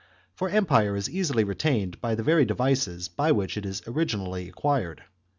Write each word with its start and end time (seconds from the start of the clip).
For 0.33 0.49
empire 0.49 0.95
is 0.95 1.07
easily 1.11 1.43
retained 1.43 2.01
by 2.01 2.15
the 2.15 2.23
very 2.23 2.43
devices 2.43 3.07
by 3.07 3.31
which 3.33 3.55
it 3.55 3.67
is 3.67 3.83
originally 3.85 4.49
acquired. 4.49 5.03